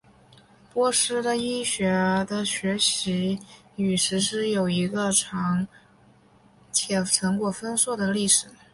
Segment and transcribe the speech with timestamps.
[0.73, 1.93] 波斯的医学
[2.27, 3.39] 的学习
[3.75, 5.67] 与实施有一个长
[6.71, 8.47] 且成果丰硕的历史。